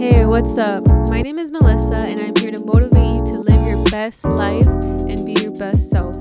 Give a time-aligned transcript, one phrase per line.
[0.00, 0.82] Hey, what's up?
[1.10, 4.66] My name is Helissa, and I'm here to motivate you to live your best life
[4.66, 6.16] and be your best self.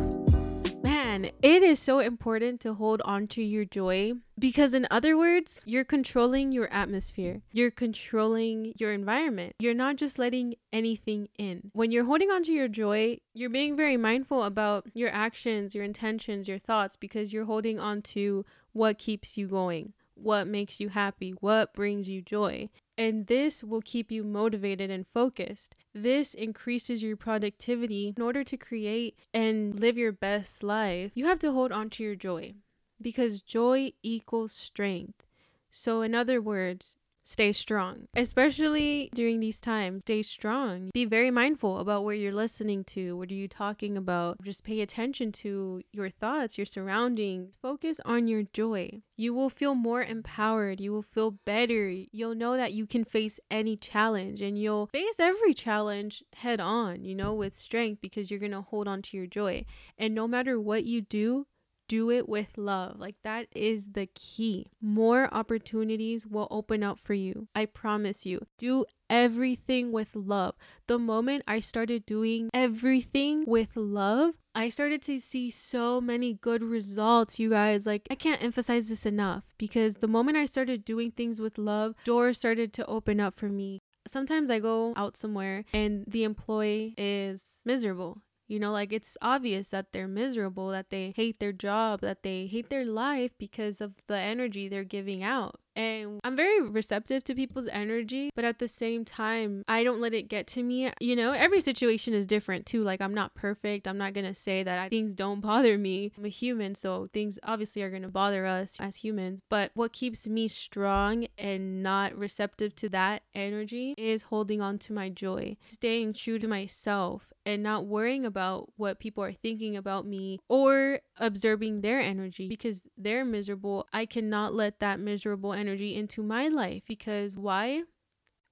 [0.84, 5.63] Man, it is so important to hold on to your joy because, in other words,
[5.65, 9.55] you're controlling your atmosphere, you're controlling your environment.
[9.60, 11.71] You're not just letting anything in.
[11.71, 15.86] When you're holding on to your joy, you're being very mindful about your actions, your
[15.86, 20.89] intentions, your thoughts because you're holding on to what keeps you going what makes you
[20.89, 22.69] happy, what brings you joy.
[22.97, 25.73] And this will keep you motivated and focused.
[25.93, 28.14] This increases your productivity.
[28.15, 32.03] In order to create and live your best life, you have to hold on to
[32.03, 32.55] your joy
[33.02, 35.25] because joy equals strength.
[35.72, 36.97] So, in other words,
[37.30, 40.02] stay strong, especially during these times.
[40.02, 40.89] Stay strong.
[40.94, 43.16] Be very mindful about where you're listening to.
[43.16, 44.42] What are you talking about?
[44.42, 47.53] Just pay attention to your thoughts, your surroundings.
[47.61, 49.02] Focus on your joy.
[49.16, 50.80] You will feel more empowered.
[50.80, 51.89] You will feel better.
[52.11, 57.03] You'll know that you can face any challenge and you'll face every challenge head on,
[57.03, 59.66] you know, with strength because you're going to hold on to your joy.
[59.97, 61.45] And no matter what you do,
[61.89, 62.97] do it with love.
[62.97, 64.67] Like that is the key.
[64.79, 67.49] More opportunities will open up for you.
[67.53, 68.45] I promise you.
[68.57, 70.55] Do everything with love.
[70.87, 76.63] The moment I started doing everything with love, I started to see so many good
[76.63, 77.87] results, you guys.
[77.87, 81.95] Like, I can't emphasize this enough because the moment I started doing things with love,
[82.05, 83.79] doors started to open up for me.
[84.07, 89.69] Sometimes I go out somewhere and the employee is miserable you know, like it's obvious
[89.69, 93.94] that they're miserable, that they hate their job, that they hate their life because of
[94.08, 95.59] the energy they're giving out.
[95.75, 100.14] And I'm very receptive to people's energy, but at the same time, I don't let
[100.14, 100.91] it get to me.
[101.00, 102.83] You know, every situation is different too.
[102.83, 103.88] Like, I'm not perfect.
[103.88, 106.11] I'm not going to say that I, things don't bother me.
[106.17, 109.39] I'm a human, so things obviously are going to bother us as humans.
[109.47, 114.91] But what keeps me strong and not receptive to that energy is holding on to
[114.91, 120.05] my joy, staying true to myself, and not worrying about what people are thinking about
[120.05, 123.88] me or observing their energy because they're miserable.
[123.91, 127.84] I cannot let that miserable energy into my life because why?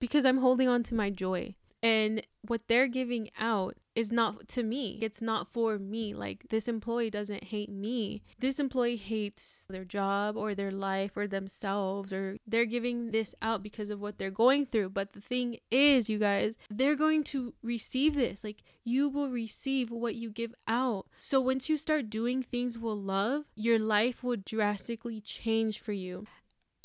[0.01, 1.55] Because I'm holding on to my joy.
[1.87, 4.99] And what they're giving out is not to me.
[5.01, 6.13] It's not for me.
[6.13, 8.21] Like this employee doesn't hate me.
[8.39, 13.63] This employee hates their job or their life or themselves or they're giving this out
[13.63, 14.89] because of what they're going through.
[14.89, 18.43] But the thing is, you guys, they're going to receive this.
[18.43, 21.07] Like you will receive what you give out.
[21.19, 26.27] So once you start doing things with love, your life will drastically change for you.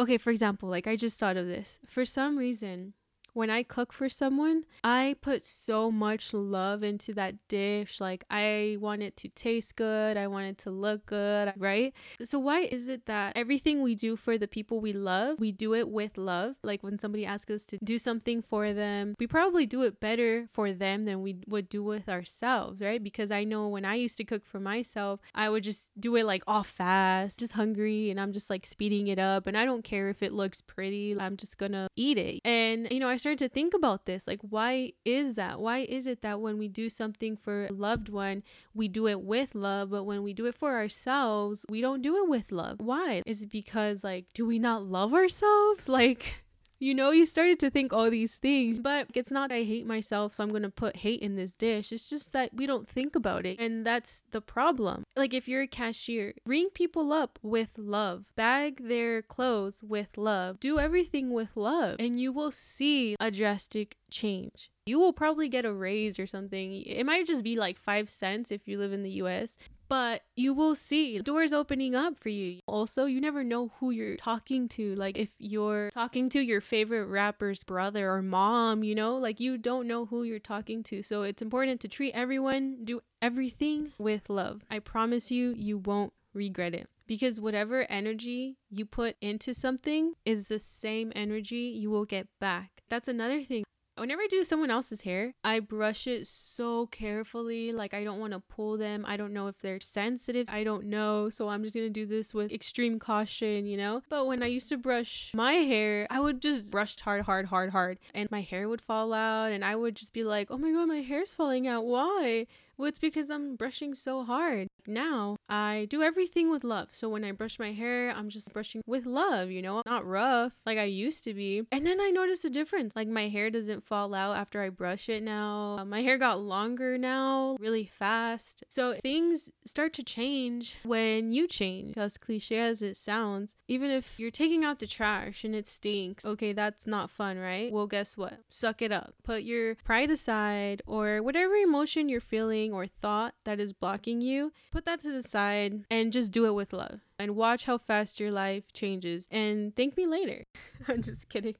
[0.01, 1.79] Okay, for example, like I just thought of this.
[1.87, 2.95] For some reason,
[3.35, 8.01] when I cook for someone, I put so much love into that dish.
[8.01, 11.93] Like, I want it to taste good, I want it to look good, right?
[12.23, 15.75] So, why is it that everything we do for the people we love, we do
[15.75, 16.57] it with love?
[16.63, 20.49] Like, when somebody asks us to do something for them, we probably do it better
[20.53, 23.03] for them than we would do with ourselves, right?
[23.03, 26.25] Because I know when I used to cook for myself, I would just do it
[26.25, 29.47] like off fast, just hungry, and I'm just like speeding it up.
[29.47, 32.41] And I don't care if it looks pretty, I'm just gonna eat it.
[32.45, 34.27] And, you know, I started to think about this.
[34.27, 35.61] Like, why is that?
[35.61, 38.43] Why is it that when we do something for a loved one,
[38.75, 42.17] we do it with love, but when we do it for ourselves, we don't do
[42.17, 42.81] it with love?
[42.81, 43.23] Why?
[43.25, 45.89] Is it because, like, do we not love ourselves?
[46.03, 46.43] Like,
[46.83, 50.35] you know, you started to think all these things, but it's not I hate myself,
[50.35, 51.93] so I'm gonna put hate in this dish.
[51.93, 55.05] It's just that we don't think about it, and that's the problem.
[55.15, 60.59] Like, if you're a cashier, ring people up with love, bag their clothes with love,
[60.59, 65.65] do everything with love, and you will see a drastic change you will probably get
[65.65, 66.83] a raise or something.
[66.83, 69.57] It might just be like five cents if you live in the US,
[69.93, 72.61] but you will see doors opening up for you.
[72.67, 74.95] Also, you never know who you're talking to.
[74.95, 79.59] Like, if you're talking to your favorite rapper's brother or mom, you know, like you
[79.59, 81.03] don't know who you're talking to.
[81.03, 84.63] So, it's important to treat everyone, do everything with love.
[84.71, 90.49] I promise you, you won't regret it because whatever energy you put into something is
[90.49, 92.81] the same energy you will get back.
[92.89, 93.65] That's another thing.
[94.03, 97.71] Whenever I do someone else's hair, I brush it so carefully.
[97.71, 99.05] Like, I don't want to pull them.
[99.07, 100.49] I don't know if they're sensitive.
[100.51, 101.31] I don't know.
[101.31, 104.03] So, I'm just going to do this with extreme caution, you know?
[104.09, 107.71] But when I used to brush my hair, I would just brush hard, hard, hard,
[107.71, 108.01] hard.
[108.13, 109.53] And my hair would fall out.
[109.53, 111.85] And I would just be like, oh my God, my hair's falling out.
[111.85, 112.49] Why?
[112.77, 114.67] Well, it's because I'm brushing so hard.
[114.87, 116.89] Now I do everything with love.
[116.93, 120.53] So when I brush my hair, I'm just brushing with love, you know, not rough
[120.67, 121.63] like I used to be.
[121.71, 122.95] And then I noticed a difference.
[122.97, 125.77] Like my hair doesn't fall out after I brush it now.
[125.79, 128.65] Uh, my hair got longer now, really fast.
[128.69, 131.97] So things start to change when you change.
[131.97, 136.25] As cliche as it sounds, even if you're taking out the trash and it stinks,
[136.25, 137.73] okay, that's not fun, right?
[137.73, 138.41] Well, guess what?
[138.51, 139.15] Suck it up.
[139.23, 144.53] Put your pride aside or whatever emotion you're feeling or thought that is blocking you,
[144.73, 148.21] put that to the side and just do it with love and watch how fast
[148.21, 150.45] your life changes and thank me later.
[150.89, 151.55] I'm just kidding.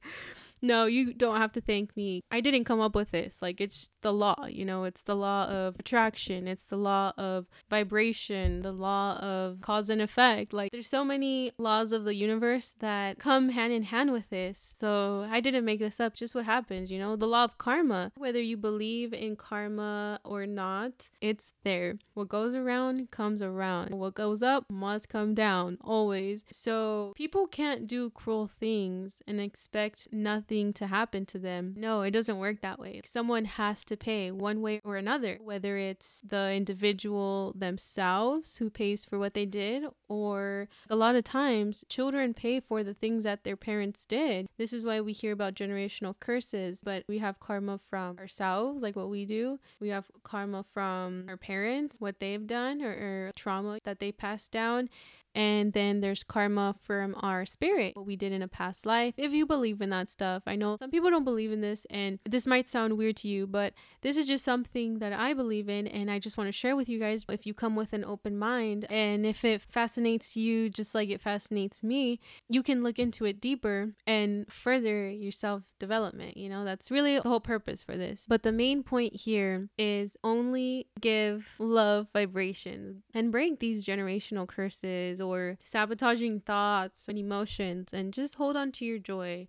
[0.63, 2.21] No, you don't have to thank me.
[2.31, 3.41] I didn't come up with this.
[3.41, 7.47] Like, it's the law, you know, it's the law of attraction, it's the law of
[7.69, 10.53] vibration, the law of cause and effect.
[10.53, 14.71] Like, there's so many laws of the universe that come hand in hand with this.
[14.73, 18.13] So, I didn't make this up, just what happens, you know, the law of karma.
[18.15, 21.95] Whether you believe in karma or not, it's there.
[22.13, 23.89] What goes around comes around.
[23.95, 25.42] What goes up must come down,
[25.81, 26.45] always.
[26.51, 31.73] So, people can't do cruel things and expect nothing to happen to them.
[31.77, 33.01] No, it doesn't work that way.
[33.05, 39.05] Someone has to pay one way or another, whether it's the individual themselves who pays
[39.05, 43.43] for what they did, or a lot of times children pay for the things that
[43.43, 44.47] their parents did.
[44.57, 48.95] This is why we hear about generational curses, but we have karma from ourselves, like
[48.95, 49.59] what we do.
[49.79, 54.51] We have karma from our parents, what they've done, or, or trauma that they passed
[54.51, 54.89] down.
[55.35, 59.13] And then there's karma from our spirit, what we did in a past life.
[59.17, 62.19] If you believe in that stuff, I know some people don't believe in this, and
[62.27, 65.87] this might sound weird to you, but this is just something that I believe in,
[65.87, 67.25] and I just want to share with you guys.
[67.29, 71.21] If you come with an open mind, and if it fascinates you just like it
[71.21, 72.19] fascinates me,
[72.49, 76.37] you can look into it deeper and further your self development.
[76.37, 78.25] You know, that's really the whole purpose for this.
[78.27, 85.19] But the main point here is only give love vibration and break these generational curses
[85.23, 89.47] or sabotaging thoughts and emotions and just hold on to your joy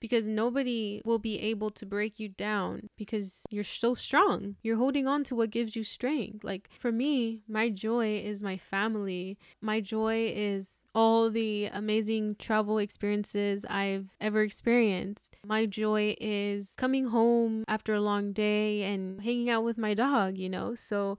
[0.00, 4.56] because nobody will be able to break you down because you're so strong.
[4.62, 6.44] You're holding on to what gives you strength.
[6.44, 9.38] Like for me, my joy is my family.
[9.60, 15.36] My joy is all the amazing travel experiences I've ever experienced.
[15.44, 20.38] My joy is coming home after a long day and hanging out with my dog,
[20.38, 20.74] you know?
[20.74, 21.18] So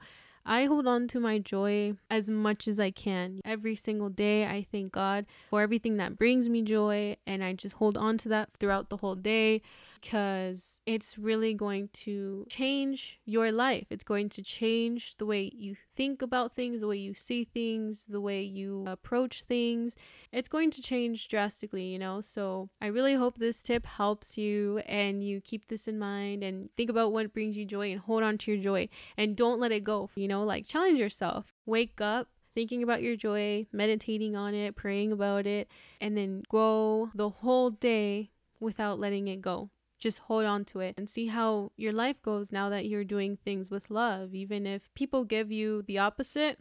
[0.50, 3.40] I hold on to my joy as much as I can.
[3.46, 7.76] Every single day, I thank God for everything that brings me joy, and I just
[7.76, 9.62] hold on to that throughout the whole day
[10.02, 13.86] because it's really going to change your life.
[13.90, 18.06] It's going to change the way you think about things, the way you see things,
[18.06, 19.98] the way you approach things.
[20.32, 22.22] It's going to change drastically, you know?
[22.22, 26.70] So I really hope this tip helps you and you keep this in mind and
[26.78, 28.88] think about what brings you joy and hold on to your joy
[29.18, 30.44] and don't let it go, you know?
[30.44, 31.54] Like challenge yourself.
[31.66, 35.70] Wake up thinking about your joy, meditating on it, praying about it,
[36.02, 39.70] and then go the whole day without letting it go
[40.00, 43.38] just hold on to it and see how your life goes now that you're doing
[43.38, 44.34] things with love.
[44.34, 46.60] Even if people give you the opposite,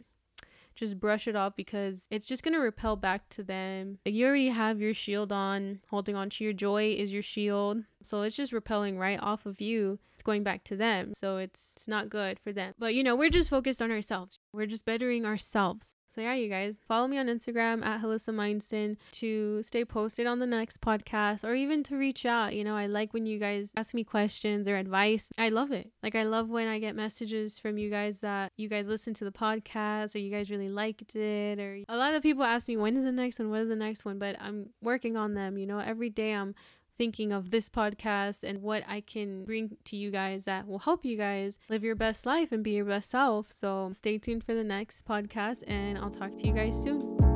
[0.75, 3.99] just brush it off because it's just going to repel back to them.
[4.05, 7.83] You already have your shield on, holding on to your joy is your shield.
[8.01, 9.99] So it's just repelling right off of you.
[10.13, 11.13] It's going back to them.
[11.13, 12.73] So it's, it's not good for them.
[12.79, 14.38] But you know, we're just focused on ourselves.
[14.51, 15.95] We're just bettering ourselves.
[16.07, 20.39] So yeah, you guys follow me on Instagram at Helissa Mynson to stay posted on
[20.39, 22.55] the next podcast or even to reach out.
[22.55, 25.29] You know, I like when you guys ask me questions or advice.
[25.37, 25.91] I love it.
[26.01, 29.23] Like I love when I get messages from you guys that you guys listen to
[29.23, 31.59] the podcast or you guys really liked it.
[31.59, 33.51] Or a lot of people ask me when is the next one?
[33.51, 34.17] What is the next one?
[34.17, 35.59] But I'm working on them.
[35.59, 36.55] You know, every day I'm
[36.99, 41.05] thinking of this podcast and what I can bring to you guys that will help
[41.05, 43.51] you guys live your best life and be your best self.
[43.51, 47.28] So stay tuned for the next podcast and I'll talk to you guys soon.